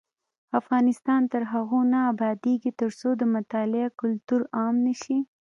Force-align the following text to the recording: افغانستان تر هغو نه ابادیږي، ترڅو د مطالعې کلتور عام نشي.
افغانستان 0.59 1.21
تر 1.31 1.43
هغو 1.53 1.79
نه 1.93 1.99
ابادیږي، 2.11 2.71
ترڅو 2.79 3.09
د 3.17 3.21
مطالعې 3.35 3.87
کلتور 3.99 4.41
عام 4.57 4.75
نشي. 4.85 5.19